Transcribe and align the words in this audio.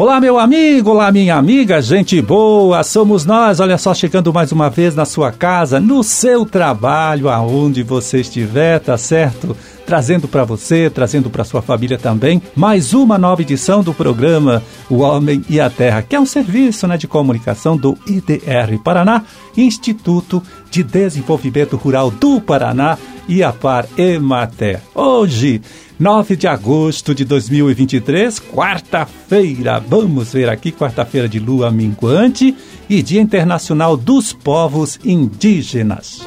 Olá, 0.00 0.18
meu 0.18 0.38
amigo, 0.38 0.92
olá, 0.92 1.12
minha 1.12 1.36
amiga, 1.36 1.82
gente 1.82 2.22
boa, 2.22 2.82
somos 2.82 3.26
nós, 3.26 3.60
olha 3.60 3.76
só, 3.76 3.92
chegando 3.92 4.32
mais 4.32 4.50
uma 4.50 4.70
vez 4.70 4.94
na 4.94 5.04
sua 5.04 5.30
casa, 5.30 5.78
no 5.78 6.02
seu 6.02 6.46
trabalho, 6.46 7.28
aonde 7.28 7.82
você 7.82 8.22
estiver, 8.22 8.80
tá 8.80 8.96
certo? 8.96 9.54
Trazendo 9.84 10.26
para 10.26 10.42
você, 10.42 10.88
trazendo 10.88 11.28
para 11.28 11.44
sua 11.44 11.60
família 11.60 11.98
também, 11.98 12.40
mais 12.56 12.94
uma 12.94 13.18
nova 13.18 13.42
edição 13.42 13.82
do 13.82 13.92
programa 13.92 14.62
O 14.88 15.00
Homem 15.00 15.44
e 15.50 15.60
a 15.60 15.68
Terra, 15.68 16.00
que 16.00 16.16
é 16.16 16.20
um 16.20 16.24
serviço 16.24 16.86
né, 16.86 16.96
de 16.96 17.06
comunicação 17.06 17.76
do 17.76 17.94
IDR 18.06 18.78
Paraná, 18.82 19.24
Instituto 19.54 20.42
de 20.70 20.82
Desenvolvimento 20.82 21.76
Rural 21.76 22.10
do 22.10 22.40
Paraná 22.40 22.96
e 23.28 23.42
a 23.42 23.52
Par 23.52 23.86
Emater. 23.98 24.80
Hoje, 24.94 25.60
9 26.00 26.34
de 26.34 26.48
agosto 26.48 27.14
de 27.14 27.26
2023, 27.26 28.40
quarta-feira. 28.40 29.78
Vamos 29.78 30.32
ver 30.32 30.48
aqui, 30.48 30.72
quarta-feira 30.72 31.28
de 31.28 31.38
lua 31.38 31.70
minguante 31.70 32.56
e 32.88 33.02
Dia 33.02 33.20
Internacional 33.20 33.98
dos 33.98 34.32
Povos 34.32 34.98
Indígenas. 35.04 36.24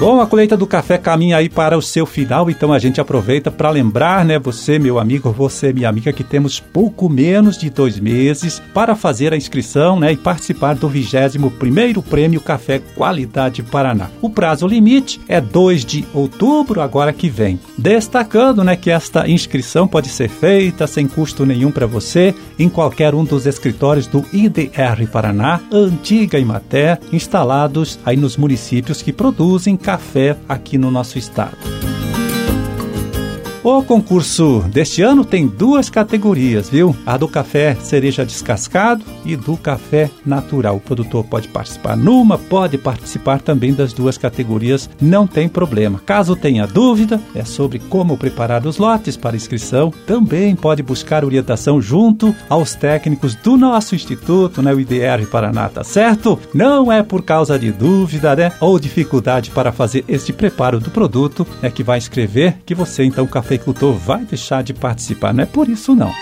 Bom, 0.00 0.18
a 0.18 0.26
colheita 0.26 0.56
do 0.56 0.66
café 0.66 0.96
caminha 0.96 1.36
aí 1.36 1.50
para 1.50 1.76
o 1.76 1.82
seu 1.82 2.06
final, 2.06 2.48
então 2.48 2.72
a 2.72 2.78
gente 2.78 3.02
aproveita 3.02 3.50
para 3.50 3.68
lembrar, 3.68 4.24
né, 4.24 4.38
você, 4.38 4.78
meu 4.78 4.98
amigo, 4.98 5.30
você, 5.30 5.74
minha 5.74 5.90
amiga, 5.90 6.10
que 6.10 6.24
temos 6.24 6.58
pouco 6.58 7.06
menos 7.06 7.58
de 7.58 7.68
dois 7.68 8.00
meses 8.00 8.62
para 8.72 8.96
fazer 8.96 9.34
a 9.34 9.36
inscrição, 9.36 10.00
né, 10.00 10.12
e 10.12 10.16
participar 10.16 10.74
do 10.74 10.88
21 10.88 11.50
primeiro 11.50 12.00
Prêmio 12.00 12.40
Café 12.40 12.80
Qualidade 12.96 13.62
Paraná. 13.62 14.08
O 14.22 14.30
prazo 14.30 14.66
limite 14.66 15.20
é 15.28 15.38
2 15.38 15.84
de 15.84 16.06
outubro, 16.14 16.80
agora 16.80 17.12
que 17.12 17.28
vem. 17.28 17.60
Destacando, 17.76 18.64
né, 18.64 18.76
que 18.76 18.90
esta 18.90 19.28
inscrição 19.28 19.86
pode 19.86 20.08
ser 20.08 20.30
feita 20.30 20.86
sem 20.86 21.06
custo 21.06 21.44
nenhum 21.44 21.70
para 21.70 21.86
você 21.86 22.34
em 22.58 22.70
qualquer 22.70 23.14
um 23.14 23.22
dos 23.22 23.44
escritórios 23.44 24.06
do 24.06 24.24
IDR 24.32 25.06
Paraná, 25.12 25.60
antiga 25.70 26.38
Imater, 26.38 26.98
instalados 27.12 27.98
aí 28.02 28.16
nos 28.16 28.38
municípios 28.38 29.02
que 29.02 29.12
produzem 29.12 29.76
café 29.76 29.89
aqui 30.48 30.78
no 30.78 30.90
nosso 30.90 31.18
estado. 31.18 31.89
O 33.62 33.82
concurso 33.82 34.64
deste 34.72 35.02
ano 35.02 35.22
tem 35.22 35.46
duas 35.46 35.90
categorias, 35.90 36.70
viu? 36.70 36.96
A 37.04 37.18
do 37.18 37.28
café 37.28 37.74
cereja 37.74 38.24
descascado 38.24 39.04
e 39.22 39.36
do 39.36 39.54
café 39.54 40.10
natural. 40.24 40.76
O 40.76 40.80
produtor 40.80 41.24
pode 41.24 41.46
participar 41.48 41.94
numa, 41.94 42.38
pode 42.38 42.78
participar 42.78 43.42
também 43.42 43.74
das 43.74 43.92
duas 43.92 44.16
categorias, 44.16 44.88
não 44.98 45.26
tem 45.26 45.46
problema. 45.46 46.00
Caso 46.06 46.34
tenha 46.34 46.66
dúvida, 46.66 47.20
é 47.34 47.44
sobre 47.44 47.78
como 47.78 48.16
preparar 48.16 48.66
os 48.66 48.78
lotes 48.78 49.14
para 49.14 49.36
inscrição, 49.36 49.92
também 50.06 50.56
pode 50.56 50.82
buscar 50.82 51.22
orientação 51.22 51.82
junto 51.82 52.34
aos 52.48 52.74
técnicos 52.74 53.34
do 53.34 53.58
nosso 53.58 53.94
instituto, 53.94 54.62
né, 54.62 54.72
o 54.72 54.80
IDR 54.80 55.26
Paraná, 55.30 55.68
tá 55.68 55.84
certo? 55.84 56.38
Não 56.54 56.90
é 56.90 57.02
por 57.02 57.22
causa 57.22 57.58
de 57.58 57.70
dúvida, 57.70 58.34
né, 58.34 58.52
ou 58.58 58.78
dificuldade 58.78 59.50
para 59.50 59.70
fazer 59.70 60.02
este 60.08 60.32
preparo 60.32 60.80
do 60.80 60.90
produto, 60.90 61.46
é 61.60 61.68
que 61.68 61.82
vai 61.82 61.98
escrever 61.98 62.56
que 62.64 62.74
você 62.74 63.04
então 63.04 63.26
café 63.26 63.49
cafeicultor 63.50 63.94
vai 63.94 64.24
deixar 64.24 64.62
de 64.62 64.72
participar. 64.72 65.34
Não 65.34 65.42
é 65.42 65.46
por 65.46 65.68
isso, 65.68 65.94
não. 65.94 66.12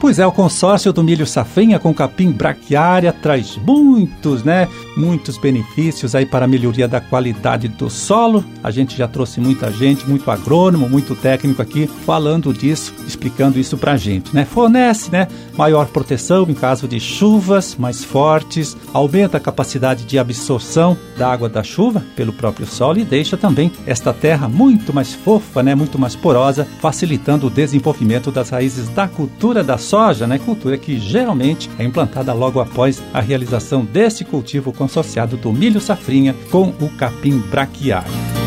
Pois 0.00 0.20
é, 0.20 0.26
o 0.26 0.30
consórcio 0.30 0.92
do 0.92 1.02
milho 1.02 1.26
safrinha 1.26 1.76
com 1.76 1.92
capim 1.92 2.30
braquiária 2.30 3.12
traz 3.12 3.56
muitos, 3.56 4.44
né, 4.44 4.68
muitos 4.96 5.36
benefícios 5.36 6.14
aí 6.14 6.24
para 6.24 6.44
a 6.44 6.48
melhoria 6.48 6.86
da 6.86 7.00
qualidade 7.00 7.66
do 7.66 7.90
solo. 7.90 8.44
A 8.62 8.70
gente 8.70 8.96
já 8.96 9.08
trouxe 9.08 9.40
muita 9.40 9.72
gente, 9.72 10.08
muito 10.08 10.30
agrônomo, 10.30 10.88
muito 10.88 11.16
técnico 11.16 11.60
aqui 11.60 11.88
falando 12.06 12.52
disso, 12.52 12.94
explicando 13.08 13.58
isso 13.58 13.76
para 13.76 13.92
a 13.92 13.96
gente, 13.96 14.32
né? 14.32 14.44
Fornece, 14.44 15.10
né, 15.10 15.26
maior 15.56 15.86
proteção 15.86 16.46
em 16.48 16.54
caso 16.54 16.86
de 16.86 17.00
chuvas 17.00 17.74
mais 17.76 18.04
fortes, 18.04 18.76
aumenta 18.94 19.38
a 19.38 19.40
capacidade 19.40 20.04
de 20.04 20.16
absorção 20.16 20.96
da 21.16 21.28
água 21.28 21.48
da 21.48 21.64
chuva 21.64 22.04
pelo 22.14 22.32
próprio 22.32 22.66
solo 22.66 23.00
e 23.00 23.04
deixa 23.04 23.36
também 23.36 23.72
esta 23.84 24.12
terra 24.12 24.48
muito 24.48 24.94
mais 24.94 25.12
fofa, 25.12 25.60
né, 25.60 25.74
muito 25.74 25.98
mais 25.98 26.14
porosa, 26.14 26.68
facilitando 26.80 27.48
o 27.48 27.50
desenvolvimento 27.50 28.30
das 28.30 28.50
raízes 28.50 28.88
da 28.90 29.08
cultura 29.08 29.64
da 29.64 29.76
soja, 29.88 30.26
né, 30.26 30.38
cultura 30.38 30.76
que 30.76 30.98
geralmente 30.98 31.70
é 31.78 31.84
implantada 31.84 32.34
logo 32.34 32.60
após 32.60 33.02
a 33.14 33.20
realização 33.20 33.84
desse 33.84 34.22
cultivo 34.22 34.70
consorciado 34.70 35.36
do 35.38 35.50
milho 35.50 35.80
safrinha 35.80 36.34
com 36.50 36.68
o 36.80 36.90
capim 36.98 37.38
braquiário. 37.38 38.37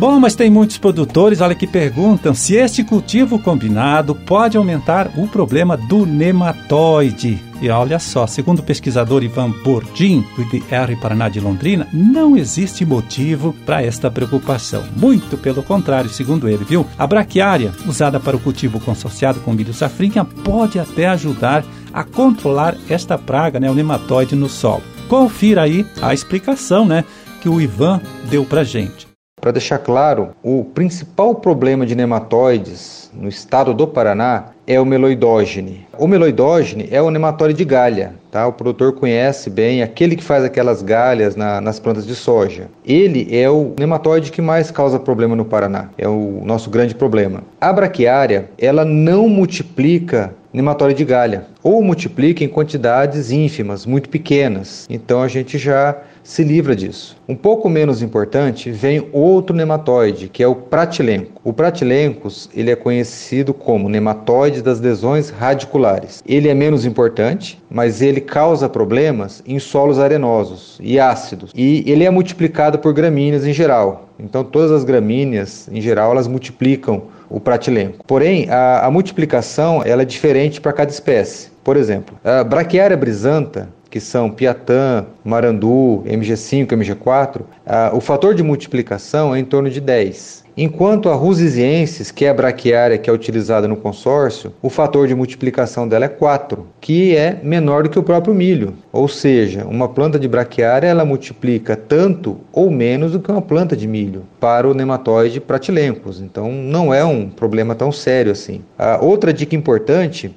Bom, 0.00 0.18
mas 0.18 0.34
tem 0.34 0.48
muitos 0.48 0.78
produtores, 0.78 1.42
olha 1.42 1.54
que 1.54 1.66
perguntam 1.66 2.32
se 2.32 2.54
este 2.54 2.82
cultivo 2.82 3.38
combinado 3.38 4.14
pode 4.14 4.56
aumentar 4.56 5.10
o 5.14 5.28
problema 5.28 5.76
do 5.76 6.06
nematóide. 6.06 7.38
E 7.60 7.68
olha 7.68 7.98
só, 7.98 8.26
segundo 8.26 8.60
o 8.60 8.62
pesquisador 8.62 9.22
Ivan 9.22 9.50
Bordim, 9.62 10.24
do 10.34 10.40
IDR 10.40 10.98
Paraná 10.98 11.28
de 11.28 11.38
Londrina, 11.38 11.86
não 11.92 12.34
existe 12.34 12.82
motivo 12.82 13.54
para 13.66 13.82
esta 13.82 14.10
preocupação. 14.10 14.82
Muito 14.96 15.36
pelo 15.36 15.62
contrário, 15.62 16.08
segundo 16.08 16.48
ele, 16.48 16.64
viu? 16.64 16.86
A 16.98 17.06
braquiária, 17.06 17.70
usada 17.86 18.18
para 18.18 18.38
o 18.38 18.40
cultivo 18.40 18.80
consorciado 18.80 19.40
com 19.40 19.52
milho 19.52 19.74
safrinha, 19.74 20.24
pode 20.24 20.78
até 20.78 21.08
ajudar 21.08 21.62
a 21.92 22.04
controlar 22.04 22.74
esta 22.88 23.18
praga, 23.18 23.60
né, 23.60 23.70
o 23.70 23.74
nematóide 23.74 24.34
no 24.34 24.48
solo. 24.48 24.82
Confira 25.10 25.60
aí 25.60 25.84
a 26.00 26.14
explicação, 26.14 26.86
né, 26.86 27.04
que 27.42 27.50
o 27.50 27.60
Ivan 27.60 28.00
deu 28.30 28.46
para 28.46 28.64
gente. 28.64 29.09
Para 29.40 29.52
deixar 29.52 29.78
claro, 29.78 30.30
o 30.42 30.64
principal 30.64 31.34
problema 31.34 31.86
de 31.86 31.94
nematóides 31.94 33.10
no 33.14 33.28
estado 33.28 33.72
do 33.72 33.88
Paraná 33.88 34.48
é 34.66 34.78
o 34.78 34.84
meloidógene. 34.84 35.86
O 35.98 36.06
meloidógene 36.06 36.88
é 36.90 37.00
o 37.00 37.10
nematóide 37.10 37.54
de 37.54 37.64
galha, 37.64 38.14
tá? 38.30 38.46
O 38.46 38.52
produtor 38.52 38.92
conhece 38.92 39.48
bem 39.48 39.82
aquele 39.82 40.14
que 40.14 40.22
faz 40.22 40.44
aquelas 40.44 40.82
galhas 40.82 41.34
na, 41.36 41.60
nas 41.60 41.80
plantas 41.80 42.06
de 42.06 42.14
soja. 42.14 42.68
Ele 42.84 43.26
é 43.34 43.48
o 43.48 43.74
nematóide 43.78 44.30
que 44.30 44.42
mais 44.42 44.70
causa 44.70 44.98
problema 44.98 45.34
no 45.34 45.44
Paraná. 45.44 45.88
É 45.96 46.06
o 46.06 46.42
nosso 46.44 46.68
grande 46.68 46.94
problema. 46.94 47.42
A 47.60 47.72
braquiária, 47.72 48.50
ela 48.58 48.84
não 48.84 49.28
multiplica 49.28 50.34
nematóide 50.52 50.98
de 50.98 51.04
galha 51.04 51.46
ou 51.62 51.82
multiplica 51.82 52.44
em 52.44 52.48
quantidades 52.48 53.30
ínfimas, 53.30 53.86
muito 53.86 54.08
pequenas. 54.08 54.86
Então 54.90 55.22
a 55.22 55.28
gente 55.28 55.58
já 55.58 55.96
se 56.22 56.42
livra 56.42 56.74
disso. 56.76 57.16
Um 57.28 57.34
pouco 57.34 57.68
menos 57.68 58.02
importante 58.02 58.70
vem 58.70 59.08
outro 59.12 59.54
nematóide, 59.54 60.28
que 60.28 60.42
é 60.42 60.46
o 60.46 60.54
pratilenco. 60.54 61.40
O 61.44 61.52
pratilencos, 61.52 62.48
ele 62.54 62.70
é 62.70 62.76
conhecido 62.76 63.54
como 63.54 63.88
nematóide 63.88 64.62
das 64.62 64.80
lesões 64.80 65.30
radiculares. 65.30 66.22
Ele 66.26 66.48
é 66.48 66.54
menos 66.54 66.84
importante, 66.84 67.60
mas 67.70 68.02
ele 68.02 68.20
causa 68.20 68.68
problemas 68.68 69.42
em 69.46 69.58
solos 69.58 69.98
arenosos 69.98 70.78
e 70.82 70.98
ácidos. 70.98 71.52
E 71.54 71.84
ele 71.86 72.04
é 72.04 72.10
multiplicado 72.10 72.78
por 72.78 72.92
gramíneas 72.92 73.46
em 73.46 73.52
geral. 73.52 74.08
Então 74.18 74.44
todas 74.44 74.70
as 74.70 74.84
gramíneas, 74.84 75.68
em 75.72 75.80
geral, 75.80 76.12
elas 76.12 76.28
multiplicam 76.28 77.04
o 77.28 77.38
pratilenco. 77.38 78.04
Porém, 78.06 78.50
a, 78.50 78.86
a 78.86 78.90
multiplicação 78.90 79.82
ela 79.84 80.02
é 80.02 80.04
diferente 80.04 80.60
para 80.60 80.72
cada 80.72 80.90
espécie. 80.90 81.48
Por 81.62 81.76
exemplo, 81.76 82.18
a 82.24 82.42
braquiária 82.42 82.96
brisanta 82.96 83.68
que 83.90 84.00
são 84.00 84.30
Piatã, 84.30 85.04
Marandu, 85.24 86.02
MG5, 86.06 86.68
MG4, 86.68 87.42
ah, 87.66 87.90
o 87.92 88.00
fator 88.00 88.34
de 88.34 88.42
multiplicação 88.42 89.34
é 89.34 89.40
em 89.40 89.44
torno 89.44 89.68
de 89.68 89.80
10. 89.80 90.40
Enquanto 90.56 91.08
a 91.08 91.14
Rusisiensis, 91.14 92.10
que 92.10 92.24
é 92.24 92.28
a 92.28 92.34
braquiária 92.34 92.98
que 92.98 93.08
é 93.08 93.12
utilizada 93.12 93.66
no 93.66 93.76
consórcio, 93.76 94.52
o 94.60 94.68
fator 94.68 95.08
de 95.08 95.14
multiplicação 95.14 95.88
dela 95.88 96.04
é 96.04 96.08
4, 96.08 96.66
que 96.80 97.16
é 97.16 97.40
menor 97.42 97.84
do 97.84 97.88
que 97.88 97.98
o 97.98 98.02
próprio 98.02 98.34
milho. 98.34 98.74
Ou 98.92 99.08
seja, 99.08 99.64
uma 99.64 99.88
planta 99.88 100.18
de 100.18 100.28
braquiária 100.28 100.86
ela 100.86 101.04
multiplica 101.04 101.76
tanto 101.76 102.38
ou 102.52 102.70
menos 102.70 103.12
do 103.12 103.20
que 103.20 103.30
uma 103.30 103.40
planta 103.40 103.76
de 103.76 103.86
milho 103.86 104.24
para 104.38 104.68
o 104.68 104.74
nematóide 104.74 105.40
pratilencos. 105.40 106.20
Então 106.20 106.52
não 106.52 106.92
é 106.92 107.04
um 107.04 107.30
problema 107.30 107.74
tão 107.74 107.90
sério 107.90 108.32
assim. 108.32 108.60
A 108.78 109.02
outra 109.02 109.32
dica 109.32 109.56
importante 109.56 110.34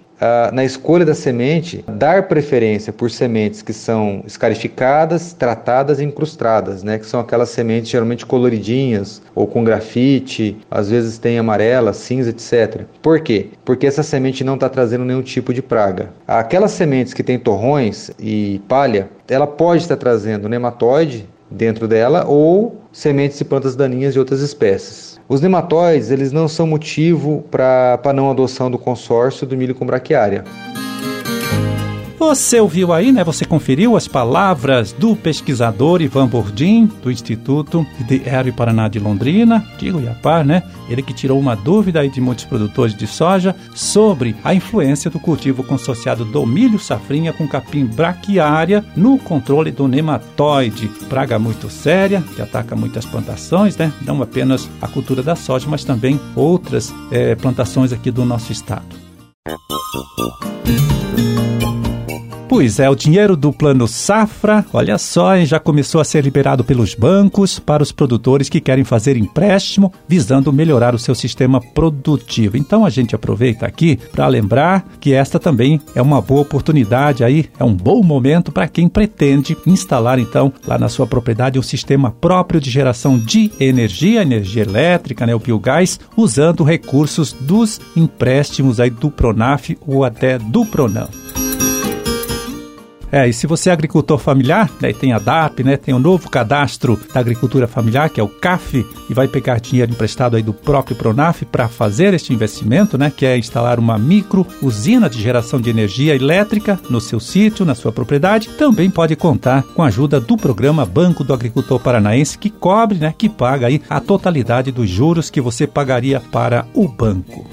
na 0.54 0.64
escolha 0.64 1.06
da 1.06 1.14
semente, 1.14 1.84
dar 1.88 2.28
preferência 2.28 2.94
por 2.94 3.10
sementes 3.12 3.62
que 3.62 3.74
são 3.74 4.24
escarificadas, 4.26 5.34
tratadas 5.34 6.00
e 6.00 6.04
incrustadas, 6.04 6.84
né? 6.84 6.98
que 6.98 7.06
são 7.06 7.20
aquelas 7.20 7.50
sementes 7.50 7.90
geralmente 7.90 8.26
coloridinhas 8.26 9.22
ou 9.36 9.48
com 9.48 9.64
grafite, 9.64 10.58
às 10.70 10.90
vezes 10.90 11.18
tem 11.18 11.38
amarela, 11.38 11.94
cinza, 11.94 12.30
etc. 12.30 12.84
Por 13.02 13.20
quê? 13.22 13.48
Porque 13.66 13.88
essa 13.88 14.04
semente 14.04 14.44
não 14.44 14.56
está 14.56 14.70
trazendo 14.70 15.06
nenhum 15.06 15.22
tipo 15.22 15.54
de 15.54 15.62
praga. 15.62 16.10
Aquelas 16.28 16.72
sementes 16.72 17.14
que 17.14 17.24
têm 17.24 17.40
torrões 17.40 18.12
e 18.20 18.62
palha, 18.68 19.10
ela 19.28 19.48
pode 19.48 19.84
estar 19.84 19.98
trazendo 19.98 20.50
nematóide 20.50 21.28
dentro 21.54 21.88
dela 21.88 22.26
ou 22.28 22.82
sementes 22.92 23.38
de 23.38 23.46
plantas 23.46 23.76
daninhas 23.76 24.14
de 24.14 24.20
outras 24.20 24.42
espécies. 24.42 25.20
Os 25.30 25.40
nematóides 25.40 26.12
eles 26.12 26.32
não 26.32 26.48
são 26.48 26.68
motivo 26.68 27.44
para 27.50 28.14
não 28.14 28.30
adoção 28.30 28.70
do 28.70 28.78
consórcio 28.78 29.48
do 29.48 29.56
milho 29.56 29.76
com 29.76 29.86
braquiária. 29.86 30.44
Você 32.26 32.58
ouviu 32.58 32.94
aí, 32.94 33.12
né? 33.12 33.22
Você 33.22 33.44
conferiu 33.44 33.98
as 33.98 34.08
palavras 34.08 34.94
do 34.94 35.14
pesquisador 35.14 36.02
Ivan 36.02 36.26
Bordim, 36.26 36.90
do 37.04 37.12
Instituto 37.12 37.86
IDR 38.00 38.52
Paraná 38.56 38.88
de 38.88 38.98
Londrina, 38.98 39.64
digo 39.78 40.00
Iapar, 40.00 40.46
né? 40.46 40.64
Ele 40.90 41.04
que 41.04 41.14
tirou 41.14 41.38
uma 41.38 41.54
dúvida 41.54 42.00
aí 42.00 42.10
de 42.10 42.22
muitos 42.22 42.46
produtores 42.46 42.96
de 42.96 43.06
soja 43.06 43.54
sobre 43.76 44.36
a 44.42 44.56
influência 44.56 45.12
do 45.12 45.20
cultivo 45.20 45.66
consorciado 45.66 46.24
do 46.24 46.46
milho 46.46 46.80
safrinha 46.80 47.34
com 47.34 47.46
capim 47.46 47.86
braquiária 47.86 48.86
no 48.96 49.20
controle 49.20 49.70
do 49.70 49.86
nematóide, 49.88 50.88
praga 51.10 51.38
muito 51.38 51.70
séria 51.70 52.24
que 52.36 52.42
ataca 52.42 52.74
muitas 52.74 53.06
plantações, 53.06 53.76
né? 53.76 53.92
Não 54.02 54.22
apenas 54.22 54.68
a 54.82 54.88
cultura 54.88 55.22
da 55.22 55.36
soja, 55.36 55.68
mas 55.70 55.84
também 55.84 56.20
outras 56.36 56.92
é, 57.12 57.36
plantações 57.36 57.92
aqui 57.92 58.10
do 58.10 58.24
nosso 58.24 58.52
estado. 58.54 59.04
Pois 62.54 62.78
é, 62.78 62.88
o 62.88 62.94
dinheiro 62.94 63.36
do 63.36 63.52
Plano 63.52 63.88
Safra, 63.88 64.64
olha 64.72 65.00
só, 65.00 65.36
já 65.44 65.60
começou 65.60 66.00
a 66.00 66.04
ser 66.04 66.24
liberado 66.24 66.64
pelos 66.64 66.94
bancos 66.94 67.58
para 67.58 67.82
os 67.82 67.92
produtores 67.92 68.48
que 68.48 68.62
querem 68.62 68.84
fazer 68.84 69.18
empréstimo 69.18 69.92
visando 70.08 70.54
melhorar 70.54 70.94
o 70.94 71.00
seu 71.00 71.16
sistema 71.16 71.60
produtivo. 71.60 72.56
Então 72.56 72.86
a 72.86 72.92
gente 72.92 73.16
aproveita 73.16 73.66
aqui 73.66 73.98
para 74.12 74.28
lembrar 74.28 74.86
que 75.00 75.14
esta 75.14 75.40
também 75.40 75.82
é 75.96 76.02
uma 76.02 76.22
boa 76.22 76.42
oportunidade 76.42 77.24
aí, 77.24 77.50
é 77.60 77.64
um 77.64 77.74
bom 77.74 78.04
momento 78.04 78.52
para 78.52 78.68
quem 78.68 78.88
pretende 78.88 79.58
instalar 79.66 80.20
então 80.20 80.54
lá 80.68 80.78
na 80.78 80.90
sua 80.90 81.08
propriedade 81.08 81.58
um 81.58 81.64
sistema 81.64 82.12
próprio 82.12 82.62
de 82.62 82.70
geração 82.70 83.18
de 83.18 83.52
energia, 83.60 84.22
energia 84.22 84.62
elétrica, 84.62 85.26
né, 85.26 85.34
o 85.34 85.40
biogás, 85.40 86.00
usando 86.16 86.64
recursos 86.64 87.34
dos 87.34 87.82
empréstimos 87.96 88.80
aí 88.80 88.92
do 88.92 89.10
Pronaf 89.10 89.76
ou 89.88 90.06
até 90.06 90.38
do 90.38 90.64
Pronam. 90.68 91.33
É, 93.14 93.30
e 93.30 93.32
se 93.32 93.46
você 93.46 93.70
é 93.70 93.74
agricultor 93.74 94.18
familiar, 94.18 94.72
né, 94.82 94.92
tem 94.92 95.14
a 95.14 95.20
DAP, 95.20 95.64
né, 95.64 95.78
tem 95.78 95.94
o 95.94 96.00
novo 96.00 96.32
cadastro 96.32 97.00
da 97.14 97.20
agricultura 97.20 97.68
familiar, 97.68 98.10
que 98.10 98.20
é 98.20 98.24
o 98.24 98.28
CAF, 98.28 98.84
e 99.08 99.14
vai 99.14 99.28
pegar 99.28 99.60
dinheiro 99.60 99.92
emprestado 99.92 100.36
aí 100.36 100.42
do 100.42 100.52
próprio 100.52 100.96
Pronaf 100.96 101.44
para 101.46 101.68
fazer 101.68 102.16
este 102.16 102.34
investimento, 102.34 102.98
né, 102.98 103.14
que 103.16 103.24
é 103.24 103.38
instalar 103.38 103.78
uma 103.78 104.00
micro 104.00 104.48
usina 104.64 105.08
de 105.08 105.22
geração 105.22 105.62
de 105.62 105.70
energia 105.70 106.16
elétrica 106.16 106.80
no 106.90 107.00
seu 107.00 107.20
sítio, 107.20 107.64
na 107.64 107.76
sua 107.76 107.92
propriedade, 107.92 108.50
também 108.58 108.90
pode 108.90 109.16
contar 109.16 109.62
com 109.62 109.84
a 109.84 109.88
ajuda 109.90 110.20
do 110.20 110.36
programa 110.36 110.84
Banco 110.84 111.24
do 111.24 111.36
Agricultor 111.36 111.80
Paranaense, 111.80 112.36
que 112.36 112.50
cobre, 112.50 112.98
né, 112.98 113.14
que 113.16 113.30
paga 113.30 113.68
aí 113.68 113.80
a 113.88 114.00
totalidade 114.00 114.72
dos 114.72 114.90
juros 114.90 115.30
que 115.30 115.40
você 115.40 115.68
pagaria 115.68 116.20
para 116.20 116.66
o 116.74 116.88
banco. 116.88 117.48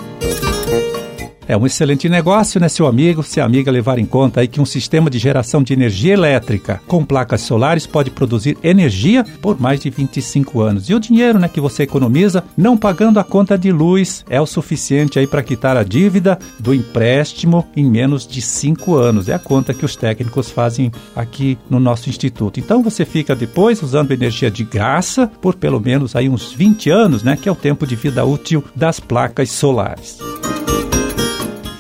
É 1.51 1.57
um 1.57 1.67
excelente 1.67 2.09
negócio, 2.09 2.61
né, 2.61 2.69
seu 2.69 2.87
amigo, 2.87 3.25
se 3.25 3.41
amiga 3.41 3.73
levar 3.73 3.99
em 3.99 4.07
conta 4.07 4.41
aí 4.41 4.47
que 4.47 4.61
um 4.61 4.65
sistema 4.65 5.11
de 5.11 5.19
geração 5.19 5.65
de 5.65 5.73
energia 5.73 6.13
elétrica 6.13 6.81
com 6.87 7.05
placas 7.05 7.41
solares 7.41 7.89
pode 7.89 8.09
produzir 8.09 8.57
energia 8.63 9.25
por 9.43 9.61
mais 9.61 9.81
de 9.81 9.91
25 9.91 10.61
anos. 10.61 10.89
E 10.89 10.95
o 10.95 11.01
dinheiro, 11.01 11.41
né, 11.41 11.49
que 11.49 11.61
você 11.61 11.83
economiza 11.83 12.45
não 12.57 12.77
pagando 12.77 13.19
a 13.19 13.25
conta 13.25 13.59
de 13.59 13.73
luz 13.73 14.25
é 14.31 14.41
o 14.41 14.47
suficiente 14.47 15.19
aí 15.19 15.27
para 15.27 15.43
quitar 15.43 15.77
a 15.77 15.83
dívida 15.83 16.39
do 16.57 16.73
empréstimo 16.73 17.67
em 17.77 17.85
menos 17.85 18.29
de 18.29 18.41
5 18.41 18.95
anos. 18.95 19.29
É 19.29 19.35
a 19.35 19.39
conta 19.41 19.75
que 19.75 19.85
os 19.85 19.97
técnicos 19.97 20.53
fazem 20.53 20.93
aqui 21.17 21.59
no 21.69 21.81
nosso 21.81 22.09
instituto. 22.09 22.61
Então 22.61 22.81
você 22.81 23.05
fica 23.05 23.35
depois 23.35 23.83
usando 23.83 24.13
energia 24.13 24.53
de 24.53 24.63
graça 24.63 25.27
por 25.43 25.57
pelo 25.57 25.81
menos 25.81 26.15
aí 26.15 26.29
uns 26.29 26.53
20 26.53 26.91
anos, 26.91 27.25
né, 27.25 27.37
que 27.37 27.49
é 27.49 27.53
o 27.53 27.57
tempo 27.57 27.89
de 27.89 27.97
vida 27.97 28.25
útil 28.25 28.63
das 28.77 29.01
placas 29.01 29.51
solares. 29.51 30.30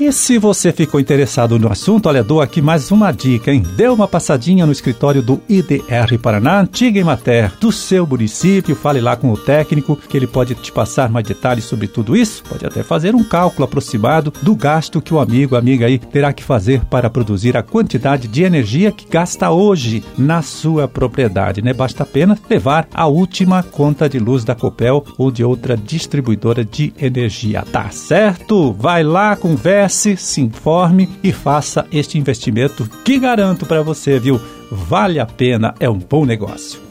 E 0.00 0.11
se 0.12 0.38
você 0.38 0.73
ficou 0.73 0.99
interessado 0.99 1.58
no 1.58 1.70
assunto, 1.70 2.08
olha, 2.08 2.25
dou 2.25 2.41
aqui 2.41 2.62
mais 2.62 2.91
uma 2.91 3.12
dica, 3.12 3.52
hein? 3.52 3.62
Dê 3.76 3.87
uma 3.87 4.08
passadinha 4.08 4.64
no 4.64 4.73
escritório 4.73 5.20
do 5.20 5.43
IDR 5.47 6.19
Paraná, 6.19 6.62
antiga 6.62 6.99
Emater, 6.99 7.52
do 7.61 7.70
seu 7.70 8.06
município, 8.06 8.75
fale 8.75 8.99
lá 8.99 9.14
com 9.14 9.31
o 9.31 9.37
técnico, 9.37 9.97
que 9.97 10.17
ele 10.17 10.26
pode 10.26 10.55
te 10.55 10.73
passar 10.73 11.11
mais 11.11 11.26
detalhes 11.26 11.64
sobre 11.64 11.87
tudo 11.87 12.17
isso, 12.17 12.43
pode 12.44 12.64
até 12.64 12.82
fazer 12.82 13.14
um 13.14 13.23
cálculo 13.23 13.67
aproximado 13.67 14.32
do 14.41 14.55
gasto 14.55 15.02
que 15.02 15.12
o 15.12 15.20
amigo, 15.20 15.55
amiga 15.55 15.85
aí, 15.85 15.99
terá 15.99 16.32
que 16.32 16.43
fazer 16.43 16.82
para 16.87 17.11
produzir 17.11 17.55
a 17.55 17.62
quantidade 17.62 18.26
de 18.26 18.43
energia 18.43 18.91
que 18.91 19.06
gasta 19.06 19.50
hoje 19.50 20.02
na 20.17 20.41
sua 20.41 20.88
propriedade, 20.88 21.61
né? 21.61 21.75
Basta 21.75 22.05
apenas 22.05 22.38
levar 22.49 22.88
a 22.94 23.06
última 23.06 23.62
conta 23.62 24.08
de 24.08 24.19
luz 24.19 24.44
da 24.44 24.55
Copel 24.55 25.05
ou 25.19 25.31
de 25.31 25.44
outra 25.44 25.76
distribuidora 25.76 26.64
de 26.64 26.91
energia, 26.99 27.67
tá 27.70 27.91
certo? 27.91 28.73
Vai 28.73 29.02
lá, 29.02 29.37
conversa 29.37 29.90
acesse, 29.91 30.17
se 30.17 30.41
informe 30.41 31.09
e 31.23 31.33
faça 31.33 31.85
este 31.93 32.17
investimento 32.17 32.89
que 33.05 33.19
garanto 33.19 33.67
para 33.67 33.83
você, 33.83 34.19
viu? 34.21 34.41
Vale 34.71 35.19
a 35.19 35.27
pena, 35.27 35.75
é 35.81 35.91
um 35.91 35.99
bom 35.99 36.25
negócio 36.25 36.90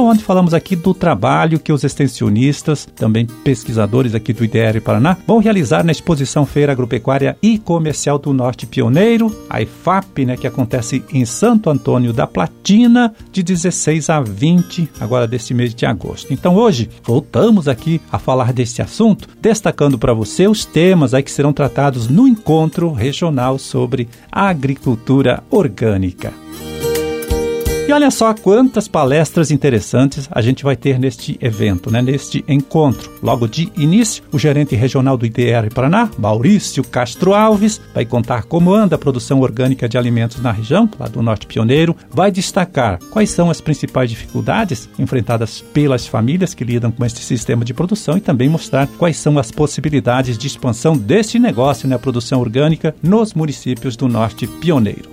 onde 0.00 0.24
falamos 0.24 0.54
aqui 0.54 0.74
do 0.74 0.94
trabalho 0.94 1.58
que 1.58 1.72
os 1.72 1.84
extensionistas, 1.84 2.86
também 2.96 3.26
pesquisadores 3.26 4.14
aqui 4.14 4.32
do 4.32 4.44
IDR 4.44 4.80
Paraná, 4.82 5.16
vão 5.26 5.38
realizar 5.38 5.84
na 5.84 5.92
exposição 5.92 6.46
Feira 6.46 6.72
Agropecuária 6.72 7.36
e 7.42 7.58
Comercial 7.58 8.18
do 8.18 8.32
Norte 8.32 8.66
Pioneiro, 8.66 9.34
a 9.48 9.60
IFAP, 9.60 10.24
né, 10.24 10.36
que 10.36 10.46
acontece 10.46 11.04
em 11.12 11.24
Santo 11.24 11.68
Antônio 11.68 12.12
da 12.12 12.26
Platina, 12.26 13.14
de 13.30 13.42
16 13.42 14.10
a 14.10 14.20
20, 14.20 14.88
agora 15.00 15.26
deste 15.26 15.52
mês 15.52 15.74
de 15.74 15.84
agosto. 15.84 16.32
Então 16.32 16.56
hoje 16.56 16.88
voltamos 17.02 17.68
aqui 17.68 18.00
a 18.10 18.18
falar 18.18 18.52
desse 18.52 18.80
assunto, 18.80 19.28
destacando 19.40 19.98
para 19.98 20.14
você 20.14 20.46
os 20.46 20.64
temas 20.64 21.14
aí 21.14 21.22
que 21.22 21.30
serão 21.30 21.52
tratados 21.52 22.08
no 22.08 22.26
encontro 22.26 22.92
regional 22.92 23.58
sobre 23.58 24.08
agricultura 24.30 25.42
orgânica. 25.50 26.32
E 27.86 27.92
olha 27.92 28.12
só 28.12 28.32
quantas 28.32 28.86
palestras 28.86 29.50
interessantes 29.50 30.28
a 30.30 30.40
gente 30.40 30.62
vai 30.62 30.76
ter 30.76 31.00
neste 31.00 31.36
evento, 31.40 31.90
né, 31.90 32.00
neste 32.00 32.44
encontro. 32.46 33.10
Logo 33.20 33.48
de 33.48 33.72
início, 33.76 34.22
o 34.30 34.38
gerente 34.38 34.76
regional 34.76 35.16
do 35.16 35.26
IDR 35.26 35.68
Paraná, 35.74 36.08
Maurício 36.16 36.84
Castro 36.84 37.34
Alves, 37.34 37.80
vai 37.92 38.06
contar 38.06 38.44
como 38.44 38.72
anda 38.72 38.94
a 38.94 38.98
produção 38.98 39.40
orgânica 39.40 39.88
de 39.88 39.98
alimentos 39.98 40.40
na 40.40 40.52
região, 40.52 40.88
lá 40.98 41.08
do 41.08 41.22
Norte 41.22 41.46
Pioneiro, 41.46 41.96
vai 42.08 42.30
destacar 42.30 43.00
quais 43.10 43.30
são 43.30 43.50
as 43.50 43.60
principais 43.60 44.08
dificuldades 44.08 44.88
enfrentadas 44.96 45.60
pelas 45.60 46.06
famílias 46.06 46.54
que 46.54 46.64
lidam 46.64 46.92
com 46.92 47.04
este 47.04 47.20
sistema 47.20 47.64
de 47.64 47.74
produção 47.74 48.16
e 48.16 48.20
também 48.20 48.48
mostrar 48.48 48.86
quais 48.96 49.16
são 49.16 49.38
as 49.38 49.50
possibilidades 49.50 50.38
de 50.38 50.46
expansão 50.46 50.96
deste 50.96 51.38
negócio 51.38 51.88
né, 51.88 51.98
produção 51.98 52.40
orgânica 52.40 52.94
nos 53.02 53.34
municípios 53.34 53.96
do 53.96 54.06
Norte 54.06 54.46
Pioneiro. 54.46 55.11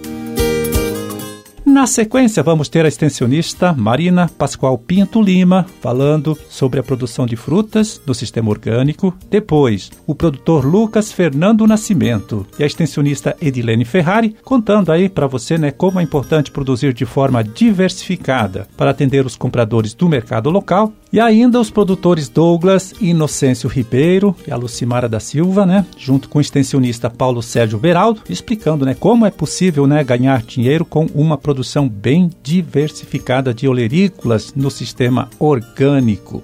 Na 1.79 1.87
sequência, 1.87 2.43
vamos 2.43 2.67
ter 2.67 2.83
a 2.83 2.89
extensionista 2.89 3.71
Marina 3.71 4.29
Pascoal 4.37 4.77
Pinto 4.77 5.21
Lima 5.21 5.65
falando 5.79 6.37
sobre 6.49 6.77
a 6.77 6.83
produção 6.83 7.25
de 7.25 7.37
frutas 7.37 8.01
no 8.05 8.13
sistema 8.13 8.49
orgânico. 8.49 9.15
Depois, 9.29 9.89
o 10.05 10.13
produtor 10.13 10.65
Lucas 10.65 11.09
Fernando 11.09 11.65
Nascimento 11.65 12.45
e 12.59 12.63
a 12.63 12.65
extensionista 12.65 13.33
Edilene 13.41 13.85
Ferrari 13.85 14.35
contando 14.43 14.91
aí 14.91 15.07
para 15.07 15.25
você 15.25 15.57
né, 15.57 15.71
como 15.71 16.01
é 16.01 16.03
importante 16.03 16.51
produzir 16.51 16.91
de 16.91 17.05
forma 17.05 17.41
diversificada 17.41 18.67
para 18.75 18.91
atender 18.91 19.25
os 19.25 19.37
compradores 19.37 19.93
do 19.93 20.09
mercado 20.09 20.49
local 20.49 20.91
e 21.11 21.19
ainda 21.19 21.59
os 21.59 21.69
produtores 21.69 22.29
Douglas 22.29 22.93
Inocêncio 23.01 23.69
Ribeiro 23.69 24.35
e 24.47 24.51
a 24.51 24.55
Lucimara 24.55 25.09
da 25.09 25.19
Silva, 25.19 25.65
né, 25.65 25.85
junto 25.97 26.29
com 26.29 26.37
o 26.37 26.41
extensionista 26.41 27.09
Paulo 27.09 27.41
Sérgio 27.41 27.79
Beraldo, 27.79 28.21
explicando 28.29 28.85
né, 28.85 28.93
como 28.93 29.25
é 29.25 29.31
possível 29.31 29.87
né, 29.87 30.03
ganhar 30.03 30.41
dinheiro 30.43 30.85
com 30.85 31.07
uma 31.13 31.37
produção 31.37 31.87
bem 31.87 32.29
diversificada 32.43 33.53
de 33.53 33.67
olerícolas 33.67 34.53
no 34.55 34.69
sistema 34.69 35.29
orgânico. 35.39 36.43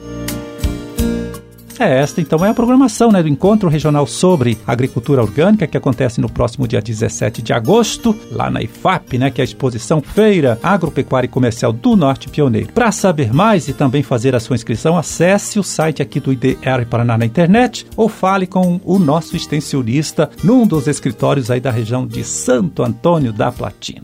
É, 1.80 2.00
esta 2.00 2.22
então 2.22 2.44
é 2.46 2.50
a 2.50 2.54
programação 2.54 3.12
né, 3.12 3.22
do 3.22 3.28
Encontro 3.28 3.68
Regional 3.70 4.08
sobre 4.08 4.58
Agricultura 4.66 5.22
Orgânica, 5.22 5.68
que 5.68 5.78
acontece 5.78 6.22
no 6.22 6.30
próximo 6.30 6.68
dia 6.68 6.82
17 6.82 7.42
de 7.42 7.52
agosto, 7.52 8.16
lá 8.32 8.50
na 8.50 8.62
IFAP, 8.62 9.18
né, 9.18 9.30
que 9.30 9.42
é 9.42 9.44
a 9.44 9.46
exposição 9.46 10.02
Feira 10.02 10.58
Agropecuária 10.64 11.28
e 11.28 11.30
Comercial 11.30 11.74
do 11.74 11.96
Norte 11.96 12.30
Pioneiro. 12.30 12.72
Para 12.72 12.92
saber 12.92 13.34
mais 13.34 13.68
e 13.68 13.74
também 13.74 14.04
fazer 14.04 14.36
a 14.36 14.40
sua 14.40 14.56
inscrição, 14.56 14.98
acesse 14.98 15.60
o 15.60 15.64
site 15.64 16.02
aqui 16.02 16.20
do 16.20 16.32
IDR 16.32 16.86
Paraná 16.90 17.18
na 17.18 17.26
internet 17.26 17.86
ou 17.98 18.08
fale 18.08 18.48
com 18.48 18.80
o 18.84 18.98
nosso 18.98 19.36
extensionista 19.36 20.30
num 20.44 20.66
dos 20.66 20.88
escritórios 20.88 21.52
aí 21.52 21.60
da 21.60 21.72
região 21.72 22.08
de 22.08 22.24
Santo 22.24 22.84
Antônio 22.84 23.34
da 23.34 23.52
Platina. 23.52 24.04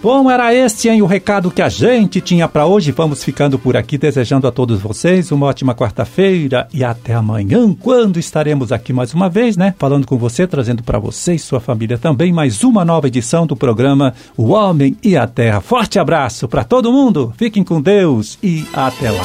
Bom, 0.00 0.30
era 0.30 0.54
este 0.54 0.88
hein, 0.88 1.02
o 1.02 1.06
recado 1.06 1.50
que 1.50 1.60
a 1.60 1.68
gente 1.68 2.20
tinha 2.20 2.46
para 2.46 2.66
hoje. 2.66 2.92
Vamos 2.92 3.24
ficando 3.24 3.58
por 3.58 3.76
aqui, 3.76 3.98
desejando 3.98 4.46
a 4.46 4.52
todos 4.52 4.80
vocês 4.80 5.32
uma 5.32 5.46
ótima 5.46 5.74
quarta-feira 5.74 6.68
e 6.72 6.84
até 6.84 7.14
amanhã, 7.14 7.74
quando 7.74 8.16
estaremos 8.16 8.70
aqui 8.70 8.92
mais 8.92 9.12
uma 9.12 9.28
vez, 9.28 9.56
né? 9.56 9.74
Falando 9.76 10.06
com 10.06 10.16
você, 10.16 10.46
trazendo 10.46 10.84
para 10.84 11.00
você 11.00 11.34
e 11.34 11.38
sua 11.38 11.58
família 11.58 11.98
também 11.98 12.32
mais 12.32 12.62
uma 12.62 12.84
nova 12.84 13.08
edição 13.08 13.44
do 13.44 13.56
programa 13.56 14.14
O 14.36 14.50
Homem 14.50 14.96
e 15.02 15.16
a 15.16 15.26
Terra. 15.26 15.60
Forte 15.60 15.98
abraço 15.98 16.46
para 16.46 16.62
todo 16.62 16.92
mundo, 16.92 17.34
fiquem 17.36 17.64
com 17.64 17.80
Deus 17.80 18.38
e 18.40 18.64
até 18.72 19.10
lá. 19.10 19.24